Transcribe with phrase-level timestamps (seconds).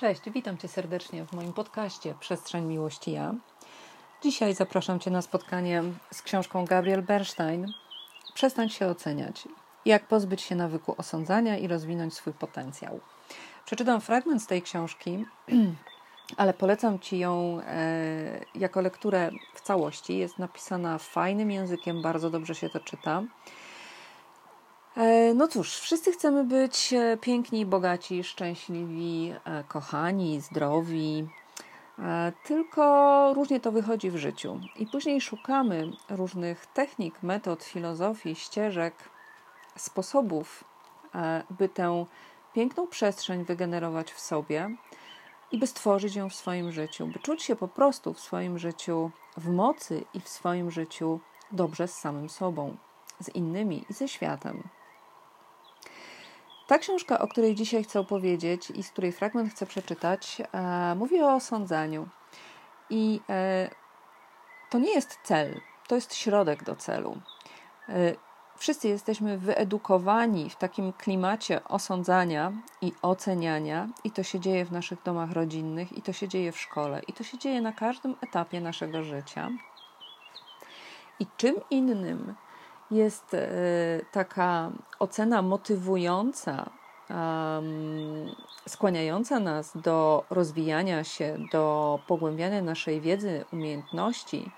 [0.00, 3.34] Cześć, witam Cię serdecznie w moim podcaście Przestrzeń Miłości Ja.
[4.22, 5.82] Dzisiaj zapraszam Cię na spotkanie
[6.12, 7.72] z książką Gabriel Bernstein
[8.34, 9.48] Przestań się oceniać.
[9.84, 13.00] Jak pozbyć się nawyku osądzania i rozwinąć swój potencjał.
[13.64, 15.24] Przeczytam fragment z tej książki,
[16.36, 20.18] ale polecam Ci ją e, jako lekturę w całości.
[20.18, 23.22] Jest napisana fajnym językiem, bardzo dobrze się to czyta.
[24.98, 31.28] E, no cóż, wszyscy chcemy być e, piękni, bogaci, szczęśliwi, e, kochani, zdrowi,
[32.44, 34.60] tylko różnie to wychodzi w życiu.
[34.76, 38.94] I później szukamy różnych technik, metod, filozofii, ścieżek,
[39.76, 40.64] sposobów,
[41.50, 42.06] by tę
[42.54, 44.76] piękną przestrzeń wygenerować w sobie
[45.52, 49.10] i by stworzyć ją w swoim życiu, by czuć się po prostu w swoim życiu
[49.36, 51.20] w mocy i w swoim życiu
[51.52, 52.76] dobrze z samym sobą,
[53.20, 54.68] z innymi i ze światem.
[56.68, 61.20] Ta książka, o której dzisiaj chcę opowiedzieć i z której fragment chcę przeczytać, e, mówi
[61.20, 62.08] o osądzaniu.
[62.90, 63.70] I e,
[64.70, 67.20] to nie jest cel, to jest środek do celu.
[67.88, 67.94] E,
[68.56, 75.02] wszyscy jesteśmy wyedukowani w takim klimacie osądzania i oceniania, i to się dzieje w naszych
[75.02, 78.60] domach rodzinnych, i to się dzieje w szkole, i to się dzieje na każdym etapie
[78.60, 79.50] naszego życia.
[81.20, 82.34] I czym innym
[82.90, 83.48] jest e,
[84.12, 86.70] taka ocena motywująca,
[88.68, 94.50] skłaniająca nas do rozwijania się, do pogłębiania naszej wiedzy, umiejętności,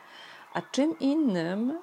[0.55, 1.79] a czym innym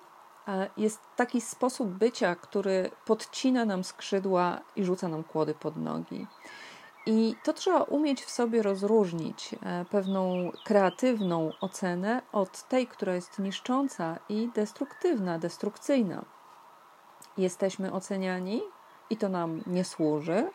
[0.48, 6.28] e, jest taki sposób bycia, który podcina nam skrzydła i rzuca nam kłody pod nogi.
[7.06, 13.40] I to trzeba umieć w sobie rozróżnić e, pewną kreatywną ocenę od tej, która jest
[13.40, 16.37] niszcząca i destruktywna, destrukcyjna
[17.38, 18.62] jesteśmy oceniani
[19.10, 20.50] i to nam nie służy,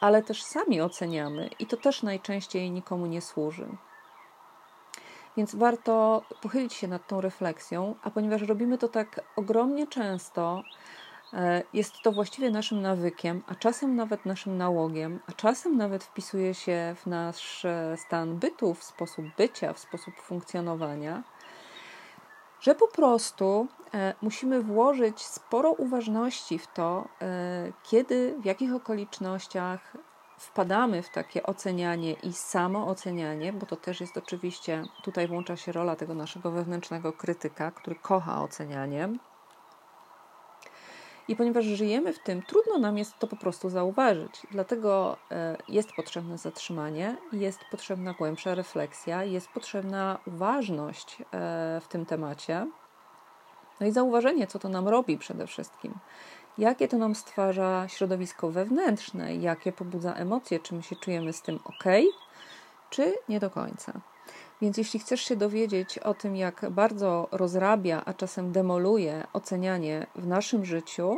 [0.00, 3.66] ale też sami oceniamy i to też najczęściej nikomu nie służy.
[5.36, 10.62] Więc warto pochylić się nad tą refleksją, a ponieważ robimy to tak ogromnie często,
[11.32, 16.54] e, jest to właściwie naszym nawykiem, a czasem nawet naszym nałogiem, a czasem nawet wpisuje
[16.54, 21.22] się w nasz e, stan bytu, w sposób bycia, w sposób funkcjonowania
[22.60, 23.68] że po prostu
[24.22, 29.96] musimy włożyć sporo uważności w to, e, kiedy, w jakich okolicznościach
[30.38, 35.96] wpadamy w takie ocenianie i samoocenianie, bo to też jest oczywiście, tutaj włącza się rola
[35.96, 39.08] tego naszego wewnętrznego krytyka, który kocha ocenianie,
[41.28, 44.46] i ponieważ żyjemy w tym, trudno nam jest to po prostu zauważyć.
[44.50, 51.24] Dlatego e, jest potrzebne zatrzymanie, jest potrzebna głębsza refleksja, jest potrzebna uważność e,
[51.80, 52.66] w tym temacie.
[53.80, 55.94] No i zauważenie, co to nam robi przede wszystkim.
[56.58, 61.58] Jakie to nam stwarza środowisko wewnętrzne, jakie pobudza emocje, czy my się czujemy z tym
[61.64, 61.84] ok,
[62.90, 63.92] czy nie do końca.
[64.62, 70.26] Więc jeśli chcesz się dowiedzieć o tym, jak bardzo rozrabia, a czasem demoluje ocenianie w
[70.26, 71.16] naszym życiu,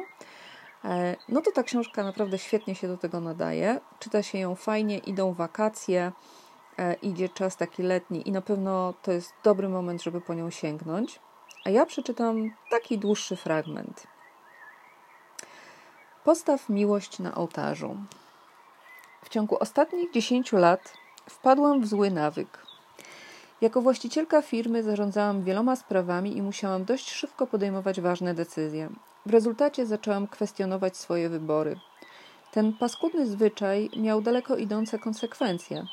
[0.84, 3.80] e, no to ta książka naprawdę świetnie się do tego nadaje.
[3.98, 6.12] Czyta się ją fajnie, idą wakacje,
[6.78, 10.50] e, idzie czas taki letni i na pewno to jest dobry moment, żeby po nią
[10.50, 11.20] sięgnąć.
[11.64, 14.06] A ja przeczytam taki dłuższy fragment.
[16.24, 17.96] Postaw miłość na ołtarzu.
[19.24, 20.92] W ciągu ostatnich 10 lat
[21.26, 22.68] wpadłam w zły nawyk
[23.60, 28.90] jako właścicielka firmy zarządzałam wieloma sprawami i musiałam dość szybko podejmować ważne decyzje.
[29.26, 31.76] W rezultacie zaczęłam kwestionować swoje wybory.
[32.52, 35.86] Ten paskudny zwyczaj miał daleko idące konsekwencje.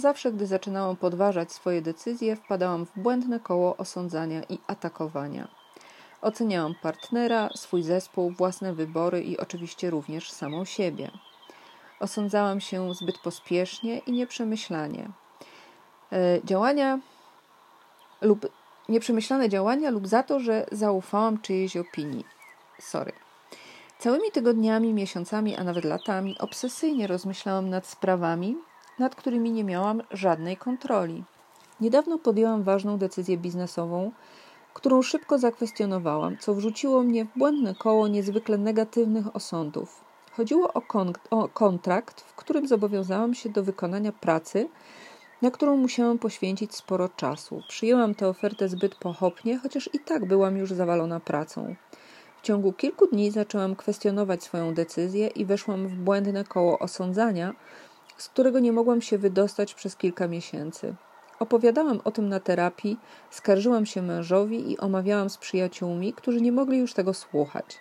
[0.00, 5.48] Zawsze, gdy zaczynałam podważać swoje decyzje, wpadałam w błędne koło osądzania i atakowania.
[6.22, 11.10] Oceniałam partnera, swój zespół, własne wybory i oczywiście również samą siebie.
[12.00, 15.10] Osądzałam się zbyt pospiesznie i nieprzemyślanie.
[16.12, 16.98] E, działania
[18.20, 18.48] lub
[18.88, 22.24] nieprzemyślane działania lub za to, że zaufałam czyjejś opinii.
[22.78, 23.12] Sorry.
[23.98, 28.56] Całymi tygodniami, miesiącami, a nawet latami obsesyjnie rozmyślałam nad sprawami,
[29.00, 31.24] nad którymi nie miałam żadnej kontroli.
[31.80, 34.12] Niedawno podjęłam ważną decyzję biznesową,
[34.74, 40.04] którą szybko zakwestionowałam, co wrzuciło mnie w błędne koło niezwykle negatywnych osądów.
[40.32, 44.68] Chodziło o, kon o kontrakt, w którym zobowiązałam się do wykonania pracy,
[45.42, 47.62] na którą musiałam poświęcić sporo czasu.
[47.68, 51.74] Przyjęłam tę ofertę zbyt pochopnie, chociaż i tak byłam już zawalona pracą.
[52.42, 57.54] W ciągu kilku dni zaczęłam kwestionować swoją decyzję i weszłam w błędne koło osądzania,
[58.22, 60.94] z którego nie mogłam się wydostać przez kilka miesięcy.
[61.38, 62.98] Opowiadałam o tym na terapii,
[63.30, 67.78] skarżyłam się mężowi i omawiałam z przyjaciółmi, którzy nie mogli już tego słuchać.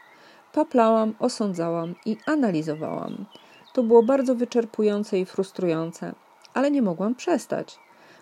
[0.53, 3.25] Paplałam, osądzałam i analizowałam.
[3.73, 6.13] To było bardzo wyczerpujące i frustrujące
[6.53, 7.79] ale nie mogłam przestać.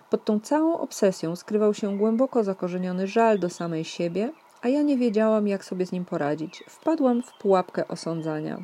[0.10, 4.32] Pod tą całą obsesją skrywał się głęboko zakorzeniony żal do samej siebie,
[4.62, 6.64] a ja nie wiedziałam, jak sobie z nim poradzić.
[6.70, 8.58] Wpadłam w pułapkę osądzania.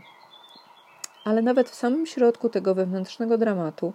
[1.23, 3.93] Ale nawet w samym środku tego wewnętrznego dramatu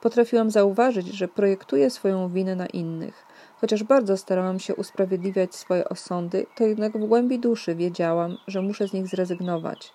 [0.00, 3.26] potrafiłam zauważyć, że projektuję swoją winę na innych.
[3.60, 8.88] Chociaż bardzo starałam się usprawiedliwiać swoje osądy, to jednak w głębi duszy wiedziałam, że muszę
[8.88, 9.92] z nich zrezygnować.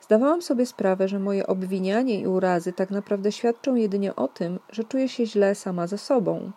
[0.00, 4.84] Zdawałam sobie sprawę, że moje obwinianie i urazy tak naprawdę świadczą jedynie o tym, że
[4.84, 6.52] czuję się źle sama ze sobą.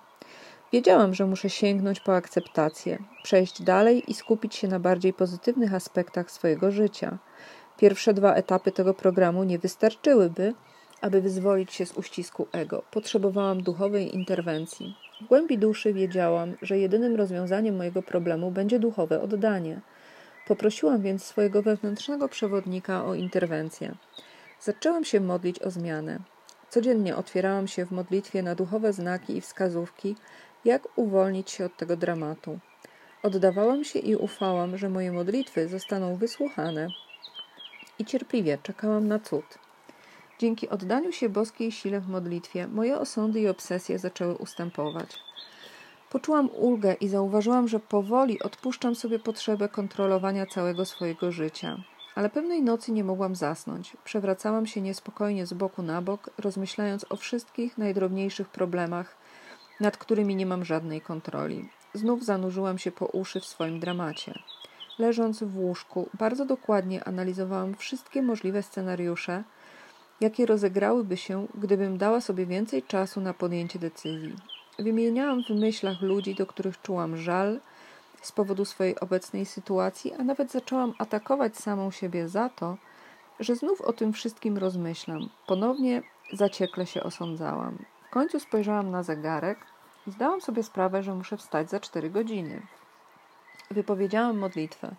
[0.74, 6.32] Wiedziałam, że muszę sięgnąć po akceptację, przejść dalej i skupić się na bardziej pozytywnych aspektach
[6.32, 7.18] swojego życia.
[7.78, 10.54] Pierwsze dwa etapy tego programu nie wystarczyłyby,
[11.02, 12.84] aby wyzwolić się z uścisku ego.
[12.92, 14.96] Potrzebowałam duchowej interwencji.
[15.22, 19.82] W głębi duszy wiedziałam, że jedynym rozwiązaniem mojego problemu będzie duchowe oddanie.
[20.48, 23.96] Poprosiłam więc swojego wewnętrznego przewodnika o interwencję.
[24.60, 26.20] Zaczęłam się modlić o zmianę.
[26.70, 30.16] Codziennie otwierałam się w modlitwie na duchowe znaki i wskazówki,
[30.66, 32.60] jak uwolnić się od tego dramatu.
[33.24, 36.88] Oddawałam się i ufałam, że moje modlitwy zostaną wysłuchane.
[38.00, 39.46] I cierpliwie czekałam na cud.
[40.40, 45.20] Dzięki oddaniu się boskiej sile w modlitwie, moje osądy i obsesje zaczęły ustępować.
[46.10, 51.78] Poczułam ulgę i zauważyłam, że powoli odpuszczam sobie potrzebę kontrolowania całego swojego życia.
[52.16, 53.98] Ale pewnej nocy nie mogłam zasnąć.
[54.04, 59.16] Przewracałam się niespokojnie z boku na bok, rozmyślając o wszystkich najdrobniejszych problemach,
[59.80, 61.70] nad którymi nie mam żadnej kontroli.
[61.94, 64.40] Znów zanurzyłam się po uszy w swoim dramacie.
[65.00, 69.44] Leżąc w łóżku, bardzo dokładnie analizowałam wszystkie możliwe scenariusze,
[70.22, 74.36] jakie rozegrałyby się, gdybym dała sobie więcej czasu na podjęcie decyzji.
[74.80, 77.60] Wymieniałam w myślach ludzi, do których czułam żal
[78.22, 82.78] z powodu swojej obecnej sytuacji, a nawet zaczęłam atakować samą siebie za to,
[83.40, 85.30] że znów o tym wszystkim rozmyślam.
[85.48, 86.02] Ponownie
[86.34, 87.78] zaciekle się osądzałam.
[88.08, 89.58] W końcu spojrzałam na zegarek
[90.08, 92.62] i zdałam sobie sprawę, że muszę wstać za cztery godziny.
[93.72, 94.96] Wypowiedziałam modlitwę.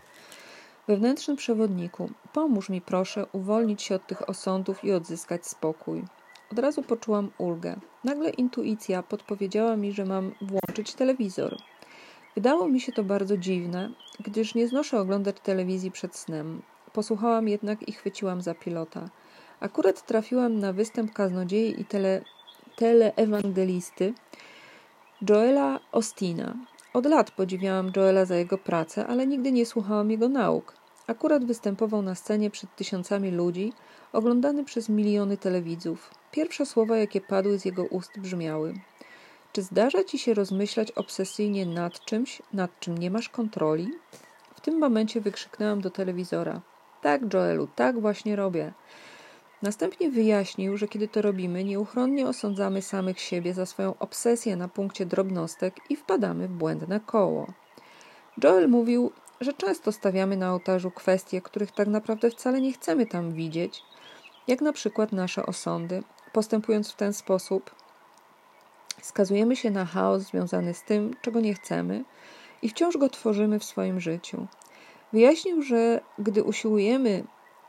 [0.88, 6.04] Wewnętrzny przewodniku, pomóż mi proszę uwolnić się od tych osądów i odzyskać spokój.
[6.52, 7.76] Od razu poczułam ulgę.
[8.04, 11.56] Nagle intuicja podpowiedziała mi, że mam włączyć telewizor.
[12.34, 16.62] Wydało mi się to bardzo dziwne, gdyż nie znoszę oglądać telewizji przed snem.
[16.92, 19.10] Posłuchałam jednak i chwyciłam za pilota.
[19.60, 22.22] Akurat trafiłam na występ kaznodziei i tele,
[22.76, 24.14] teleewangelisty
[25.28, 26.56] Joela Ostina.
[26.98, 30.74] Od lat podziwiałam Joela za jego pracę, ale nigdy nie słuchałam jego nauk.
[31.06, 33.72] Akurat występował na scenie przed tysiącami ludzi,
[34.12, 36.10] oglądany przez miliony telewidzów.
[36.32, 38.74] Pierwsze słowa, jakie padły z jego ust, brzmiały:
[39.52, 43.88] Czy zdarza ci się rozmyślać obsesyjnie nad czymś, nad czym nie masz kontroli?
[44.56, 46.60] W tym momencie wykrzyknęłam do telewizora:
[47.02, 48.72] Tak, Joelu, tak właśnie robię.
[49.62, 55.06] Następnie wyjaśnił, że kiedy to robimy, nieuchronnie osądzamy samych siebie za swoją obsesję na punkcie
[55.06, 57.46] drobnostek i wpadamy w błędne koło.
[58.42, 63.32] Joel mówił, że często stawiamy na ołtarzu kwestie, których tak naprawdę wcale nie chcemy tam
[63.32, 63.82] widzieć,
[64.48, 66.02] jak na przykład nasze osądy.
[66.32, 67.74] Postępując w ten sposób,
[69.02, 72.04] skazujemy się na chaos związany z tym, czego nie chcemy
[72.62, 74.46] i wciąż go tworzymy w swoim życiu.
[75.12, 77.24] Wyjaśnił, że gdy usiłujemy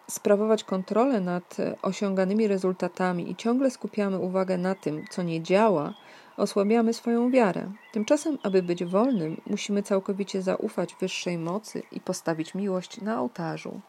[0.10, 5.94] sprawować kontrolę nad osiąganymi rezultatami i ciągle skupiamy uwagę na tym, co nie działa,
[6.38, 7.72] osłabiamy swoją wiarę.
[7.92, 13.82] Tymczasem, aby być wolnym, musimy całkowicie zaufać wyższej mocy i postawić miłość na ołtarzu.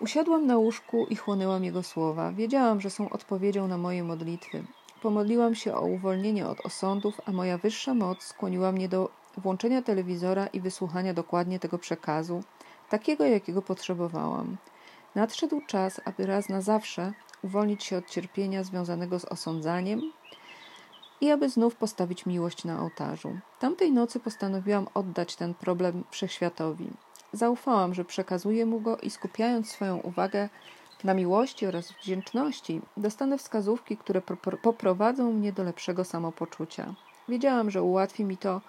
[0.00, 2.32] Usiadłam na łóżku i chłonęłam jego słowa.
[2.32, 4.64] Wiedziałam, że są odpowiedzią na moje modlitwy.
[5.02, 10.46] Pomodliłam się o uwolnienie od osądów, a moja wyższa moc skłoniła mnie do włączenia telewizora
[10.46, 12.42] i wysłuchania dokładnie tego przekazu,
[12.90, 14.56] takiego jakiego potrzebowałam.
[15.14, 20.00] Nadszedł czas, aby raz na zawsze uwolnić się od cierpienia związanego z osądzaniem
[21.20, 23.38] i aby znów postawić miłość na ołtarzu.
[23.58, 26.90] Tamtej nocy postanowiłam oddać ten problem wszechświatowi.
[27.32, 30.48] Zaufałam, że przekazuję mu go i skupiając swoją uwagę
[31.04, 34.22] na miłości oraz wdzięczności, dostanę wskazówki, które
[34.62, 36.94] poprowadzą mnie do lepszego samopoczucia.
[37.28, 38.60] Wiedziałam, że ułatwi mi to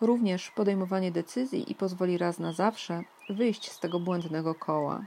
[0.00, 5.04] również podejmowanie decyzji i pozwoli raz na zawsze wyjść z tego błędnego koła.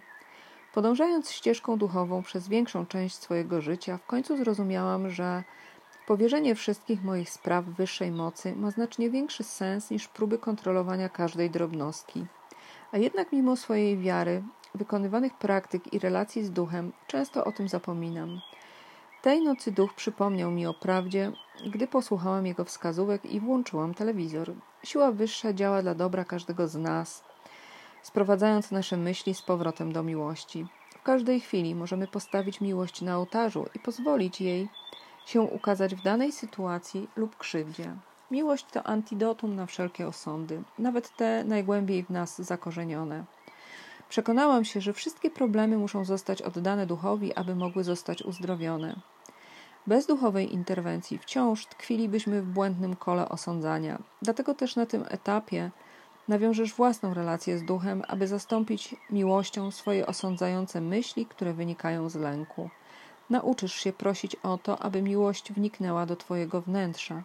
[0.74, 5.44] Podążając ścieżką duchową przez większą część swojego życia, w końcu zrozumiałam, że
[6.08, 12.26] powierzenie wszystkich moich spraw wyższej mocy ma znacznie większy sens niż próby kontrolowania każdej drobnostki.
[12.92, 14.44] A jednak mimo swojej wiary,
[14.76, 18.42] wykonywanych praktyk i relacji z duchem, często o tym zapominam.
[19.28, 21.32] Tej nocy duch przypomniał mi o prawdzie,
[21.66, 24.54] gdy posłuchałam jego wskazówek i włączyłam telewizor.
[24.84, 27.24] Siła wyższa działa dla dobra każdego z nas,
[28.04, 30.66] sprowadzając nasze myśli z powrotem do miłości.
[31.00, 34.70] W każdej chwili możemy postawić miłość na ołtarzu i pozwolić jej
[35.26, 37.96] się ukazać w danej sytuacji lub krzywdzie.
[38.32, 43.26] Miłość to antidotum na wszelkie osądy, nawet te najgłębiej w nas zakorzenione.
[44.10, 48.96] Przekonałam się, że wszystkie problemy muszą zostać oddane duchowi, aby mogły zostać uzdrowione.
[49.88, 54.00] Bez duchowej interwencji wciąż tkwilibyśmy w błędnym kole osądzania.
[54.22, 55.72] Dlatego też na tym etapie
[56.28, 62.70] nawiążesz własną relację z duchem, aby zastąpić miłością swoje osądzające myśli, które wynikają z lęku.
[63.30, 67.24] Nauczysz się prosić o to, aby miłość wniknęła do Twojego wnętrza.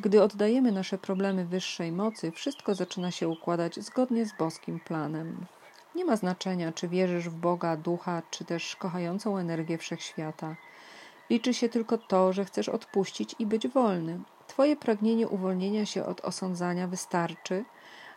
[0.00, 5.46] Gdy oddajemy nasze problemy wyższej mocy, wszystko zaczyna się układać zgodnie z boskim planem.
[5.94, 10.56] Nie ma znaczenia, czy wierzysz w Boga, ducha, czy też kochającą energię wszechświata.
[11.30, 14.20] Liczy się tylko to, że chcesz odpuścić i być wolny.
[14.46, 17.64] Twoje pragnienie uwolnienia się od osądzania wystarczy,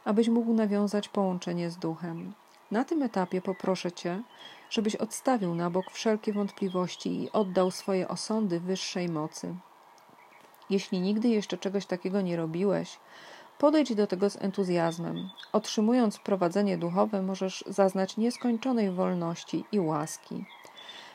[0.05, 2.33] abyś mógł nawiązać połączenie z duchem.
[2.71, 4.21] Na tym etapie poproszę Cię,
[4.69, 9.55] żebyś odstawił na bok wszelkie wątpliwości i oddał swoje osądy wyższej mocy.
[10.69, 12.99] Jeśli nigdy jeszcze czegoś takiego nie robiłeś,
[13.57, 15.29] podejdź do tego z entuzjazmem.
[15.53, 20.45] Otrzymując prowadzenie duchowe, możesz zaznać nieskończonej wolności i łaski.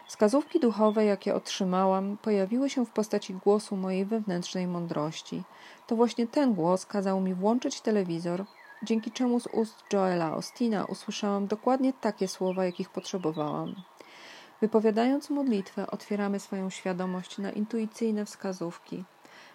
[0.07, 5.43] Wskazówki duchowe, jakie otrzymałam, pojawiły się w postaci głosu mojej wewnętrznej mądrości.
[5.87, 8.45] To właśnie ten głos kazał mi włączyć telewizor,
[8.83, 13.75] dzięki czemu z ust Joela Austina usłyszałam dokładnie takie słowa, jakich potrzebowałam.
[14.61, 19.05] Wypowiadając modlitwę, otwieramy swoją świadomość na intuicyjne wskazówki.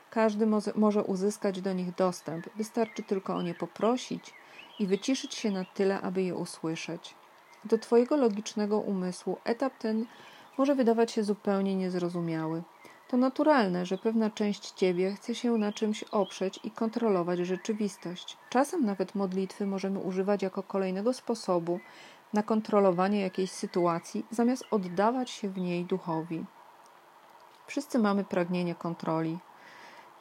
[0.09, 4.33] Każdy może uzyskać do nich dostęp, wystarczy tylko o nie poprosić
[4.79, 7.15] i wyciszyć się na tyle, aby je usłyszeć.
[7.65, 10.05] Do Twojego logicznego umysłu etap ten
[10.59, 12.63] może wydawać się zupełnie niezrozumiały.
[13.07, 18.37] To naturalne, że pewna część ciebie chce się na czymś oprzeć i kontrolować rzeczywistość.
[18.49, 21.79] Czasem nawet modlitwy możemy używać jako kolejnego sposobu
[22.33, 26.45] na kontrolowanie jakiejś sytuacji, zamiast oddawać się w niej duchowi.
[27.67, 29.37] Wszyscy mamy pragnienie kontroli.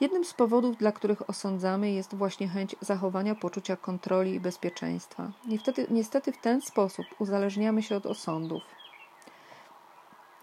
[0.00, 5.30] Jednym z powodów, dla których osądzamy, jest właśnie chęć zachowania poczucia kontroli i bezpieczeństwa.
[5.46, 8.77] Niestety, niestety w ten sposób uzależniamy się od osądów.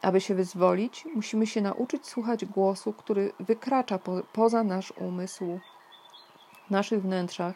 [0.05, 5.59] Aby się wyzwolić, musimy się nauczyć słuchać głosu, który wykracza po, poza nasz umysł.
[6.67, 7.55] W naszych wnętrzach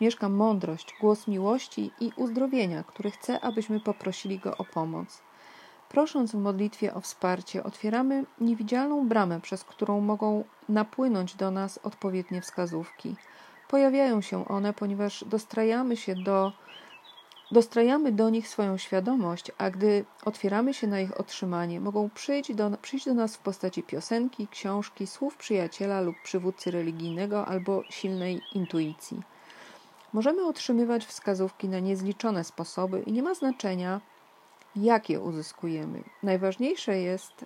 [0.00, 5.22] mieszka mądrość, głos miłości i uzdrowienia, który chce, abyśmy poprosili go o pomoc.
[5.88, 12.40] Prosząc w modlitwie o wsparcie, otwieramy niewidzialną bramę, przez którą mogą napłynąć do nas odpowiednie
[12.40, 13.16] wskazówki.
[13.68, 16.52] Pojawiają się one, ponieważ dostrajamy się do
[17.50, 22.70] Dostrajamy do nich swoją świadomość, a gdy otwieramy się na ich otrzymanie, mogą przyjść do,
[22.82, 29.22] przyjść do nas w postaci piosenki, książki, słów przyjaciela lub przywódcy religijnego albo silnej intuicji.
[30.12, 34.00] Możemy otrzymywać wskazówki na niezliczone sposoby i nie ma znaczenia,
[34.76, 36.02] jak je uzyskujemy.
[36.22, 37.44] Najważniejsze jest,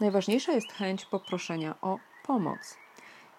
[0.00, 2.76] najważniejsza jest chęć poproszenia o pomoc.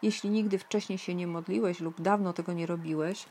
[0.01, 3.25] Jeśli nigdy wcześniej się nie modliłeś lub dawno tego nie robiłeś,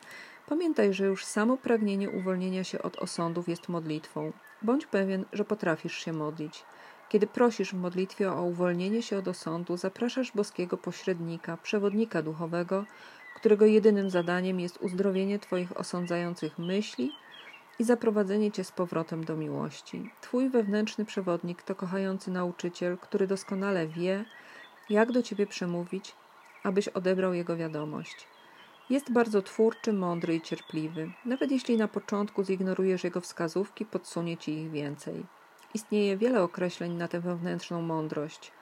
[0.52, 4.32] Pamiętaj, że już samo pragnienie uwolnienia się od osądów jest modlitwą.
[4.62, 6.64] Bądź pewien, że potrafisz się modlić.
[7.08, 12.84] Kiedy prosisz w modlitwie o uwolnienie się od osądu, zapraszasz boskiego pośrednika, przewodnika duchowego,
[13.36, 17.12] którego jedynym zadaniem jest uzdrowienie Twoich osądzających myśli
[17.78, 20.10] i zaprowadzenie Cię z powrotem do miłości.
[20.20, 24.24] Twój wewnętrzny przewodnik to kochający nauczyciel, który doskonale wie,
[24.90, 26.14] jak do Ciebie przemówić,
[26.62, 28.31] abyś odebrał jego wiadomość.
[28.90, 31.10] Jest bardzo twórczy, mądry i cierpliwy.
[31.24, 35.26] Nawet jeśli na początku zignorujesz jego wskazówki, podsunie ci ich więcej.
[35.74, 38.52] Istnieje wiele określeń na tę wewnętrzną mądrość.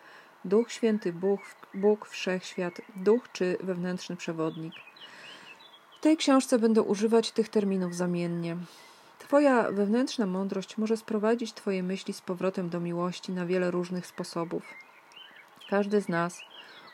[0.44, 1.40] Duch, święty Bóg,
[1.74, 4.74] Bóg, wszechświat, duch czy wewnętrzny przewodnik.
[5.98, 8.56] W tej książce będę używać tych terminów zamiennie.
[9.18, 14.62] Twoja wewnętrzna mądrość może sprowadzić Twoje myśli z powrotem do miłości na wiele różnych sposobów.
[15.70, 16.40] Każdy z nas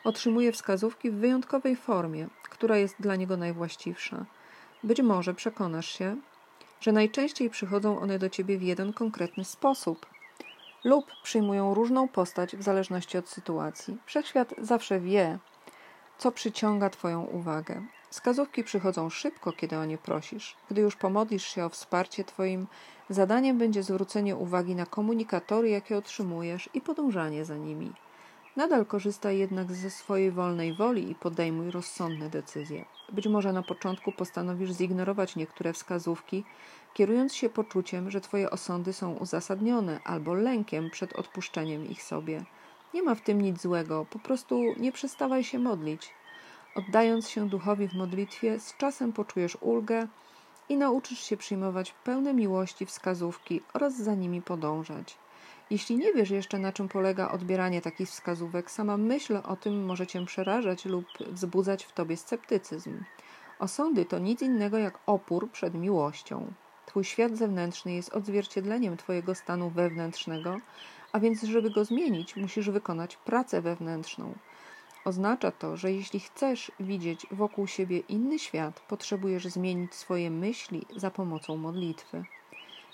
[0.03, 2.27] otrzymuje wskazówki w wyjątkowej formie,
[2.57, 4.25] która jest dla niego najwłaściwsza.
[4.83, 6.17] Być może przekonasz się,
[6.81, 10.05] że najczęściej przychodzą one do ciebie w jeden konkretny sposób
[10.83, 13.97] lub przyjmują różną postać w zależności od sytuacji.
[14.05, 15.39] Wszechświat zawsze wie,
[16.17, 17.81] co przyciąga Twoją uwagę.
[18.09, 20.55] Wskazówki przychodzą szybko, kiedy o nie prosisz.
[20.71, 22.67] Gdy już pomodlisz się o wsparcie, Twoim
[23.09, 27.93] zadaniem będzie zwrócenie uwagi na komunikatory, jakie otrzymujesz i podążanie za nimi.
[28.57, 32.85] Nadal korzystaj jednak ze swojej wolnej woli i podejmuj rozsądne decyzje.
[33.11, 36.43] Być może na początku postanowisz zignorować niektóre wskazówki,
[36.93, 42.43] kierując się poczuciem, że Twoje osądy są uzasadnione albo lękiem przed odpuszczeniem ich sobie.
[42.93, 46.13] Nie ma w tym nic złego, po prostu nie przestawaj się modlić.
[46.75, 50.07] Oddając się duchowi w modlitwie, z czasem poczujesz ulgę
[50.69, 55.17] i nauczysz się przyjmować pełne miłości wskazówki oraz za nimi podążać.
[55.69, 60.07] Jeśli nie wiesz jeszcze, na czym polega odbieranie takich wskazówek, sama myśl o tym może
[60.07, 63.03] cię przerażać lub wzbudzać w tobie sceptycyzm.
[63.59, 66.53] Osądy to nic innego jak opór przed miłością.
[66.85, 70.59] Twój świat zewnętrzny jest odzwierciedleniem Twojego stanu wewnętrznego,
[71.11, 74.33] a więc, żeby go zmienić, musisz wykonać pracę wewnętrzną.
[75.05, 81.11] Oznacza to, że jeśli chcesz widzieć wokół siebie inny świat, potrzebujesz zmienić swoje myśli za
[81.11, 82.23] pomocą modlitwy.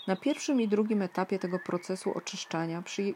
[0.08, 3.14] Na pierwszym i drugim etapie tego procesu oczyszczania przy...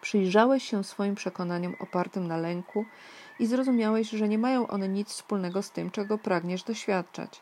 [0.00, 2.84] przyjrzałeś się swoim przekonaniom opartym na lęku
[3.38, 7.40] i zrozumiałeś, że nie mają one nic wspólnego z tym, czego pragniesz doświadczać.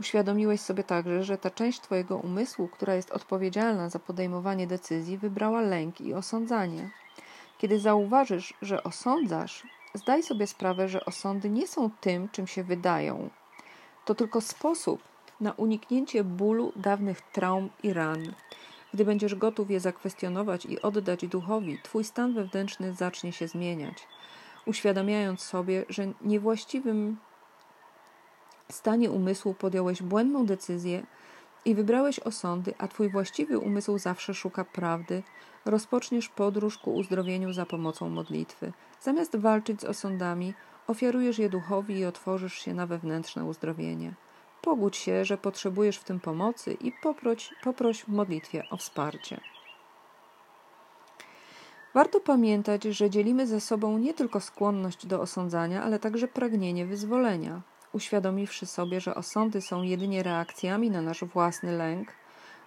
[0.00, 5.60] Uświadomiłeś sobie także, że ta część Twojego umysłu, która jest odpowiedzialna za podejmowanie decyzji, wybrała
[5.60, 6.90] lęk i osądzanie.
[7.58, 9.62] Kiedy zauważysz, że osądzasz,
[9.94, 13.30] zdaj sobie sprawę, że osądy nie są tym, czym się wydają.
[14.04, 15.02] To tylko sposób
[15.44, 18.32] na uniknięcie bólu dawnych traum i ran.
[18.94, 24.08] Gdy będziesz gotów je zakwestionować i oddać duchowi, Twój stan wewnętrzny zacznie się zmieniać,
[24.66, 27.16] uświadamiając sobie, że niewłaściwym
[28.70, 31.06] stanie umysłu podjąłeś błędną decyzję
[31.64, 35.22] i wybrałeś osądy, a twój właściwy umysł zawsze szuka prawdy,
[35.64, 38.72] rozpoczniesz podróż ku uzdrowieniu za pomocą modlitwy.
[39.00, 40.54] Zamiast walczyć z osądami,
[40.86, 44.14] ofiarujesz je duchowi i otworzysz się na wewnętrzne uzdrowienie.
[44.64, 49.40] Pogódź się, że potrzebujesz w tym pomocy i poproś, poproś w modlitwie o wsparcie.
[51.94, 57.62] Warto pamiętać, że dzielimy ze sobą nie tylko skłonność do osądzania, ale także pragnienie wyzwolenia
[57.94, 62.12] uświadomiwszy sobie, że osądy są jedynie reakcjami na nasz własny lęk,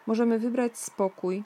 [0.07, 1.43] możemy wybrać spokój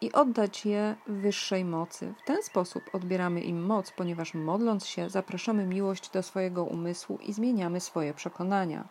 [0.00, 2.14] i oddać je wyższej mocy.
[2.22, 7.32] W ten sposób odbieramy im moc, ponieważ modląc się, zapraszamy miłość do swojego umysłu i
[7.32, 8.88] zmieniamy swoje przekonania.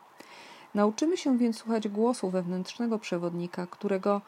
[0.73, 4.21] Nauczymy się więc słuchać głosu wewnętrznego przewodnika, którego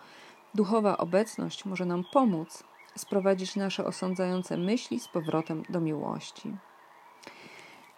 [0.55, 2.63] duchowa obecność może nam pomóc
[2.97, 6.57] sprowadzić nasze osądzające myśli z powrotem do miłości.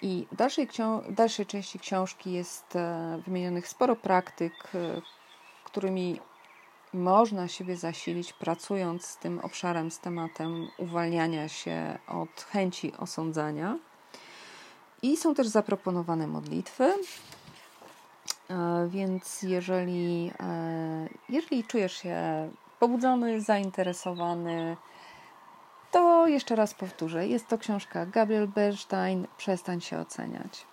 [0.01, 0.67] I w dalszej,
[1.09, 5.01] w dalszej części książki jest e, wymienionych sporo praktyk, e,
[5.63, 6.19] którymi
[6.93, 13.77] można siebie zasilić, pracując z tym obszarem, z tematem uwalniania się od chęci osądzania.
[15.01, 16.93] I są też zaproponowane modlitwy.
[18.49, 20.31] E, więc jeżeli,
[21.29, 24.77] jeżeli czujesz się pobudzony, zainteresowany,
[25.91, 27.27] to jeszcze raz powtórzę.
[27.27, 29.27] Jest to książka Gabriel Bernstein.
[29.37, 30.65] Przestań się oceniać.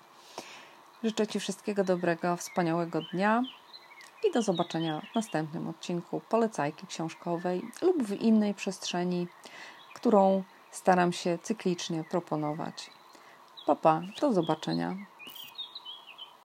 [1.04, 3.42] Życzę Ci wszystkiego dobrego, wspaniałego dnia
[4.28, 9.28] i do zobaczenia w następnym odcinku polecajki książkowej lub w innej przestrzeni,
[9.94, 12.90] którą staram się cyklicznie proponować.
[13.66, 14.96] Papa, do zobaczenia.